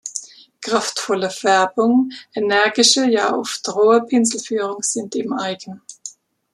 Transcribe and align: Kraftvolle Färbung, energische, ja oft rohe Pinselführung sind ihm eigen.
Kraftvolle 0.61 1.29
Färbung, 1.29 2.09
energische, 2.33 3.05
ja 3.05 3.35
oft 3.37 3.69
rohe 3.69 4.03
Pinselführung 4.03 4.81
sind 4.81 5.13
ihm 5.13 5.31
eigen. 5.33 5.83